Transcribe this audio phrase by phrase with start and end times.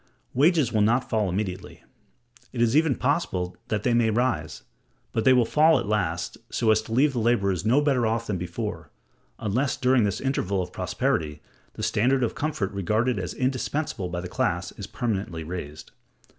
[0.33, 1.83] Wages will not fall immediately:
[2.51, 4.63] it is even possible that they may rise;
[5.11, 8.25] but they will fall at last, so as to leave the laborers no better off
[8.25, 8.89] than before,
[9.37, 11.39] unless during this interval of prosperity
[11.73, 15.91] the standard of comfort regarded as indispensable by the class is permanently raised.